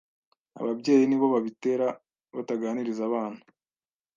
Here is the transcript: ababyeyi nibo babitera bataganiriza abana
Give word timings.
ababyeyi 0.59 1.03
nibo 1.07 1.25
babitera 1.33 1.87
bataganiriza 2.35 3.01
abana 3.09 3.41